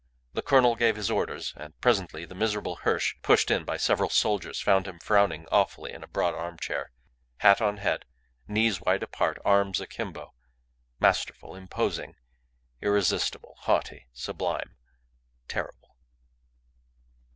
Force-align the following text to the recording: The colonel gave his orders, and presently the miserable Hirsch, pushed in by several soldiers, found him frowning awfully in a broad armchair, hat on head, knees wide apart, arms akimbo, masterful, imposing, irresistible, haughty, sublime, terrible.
The 0.33 0.41
colonel 0.41 0.75
gave 0.75 0.95
his 0.95 1.11
orders, 1.11 1.53
and 1.55 1.79
presently 1.79 2.25
the 2.25 2.33
miserable 2.33 2.77
Hirsch, 2.77 3.13
pushed 3.21 3.51
in 3.51 3.63
by 3.65 3.77
several 3.77 4.09
soldiers, 4.09 4.59
found 4.59 4.87
him 4.87 4.97
frowning 4.97 5.45
awfully 5.51 5.93
in 5.93 6.01
a 6.03 6.07
broad 6.07 6.33
armchair, 6.33 6.91
hat 7.37 7.61
on 7.61 7.77
head, 7.77 8.05
knees 8.47 8.81
wide 8.81 9.03
apart, 9.03 9.37
arms 9.45 9.79
akimbo, 9.79 10.33
masterful, 10.99 11.53
imposing, 11.53 12.15
irresistible, 12.81 13.53
haughty, 13.59 14.07
sublime, 14.11 14.75
terrible. 15.47 15.95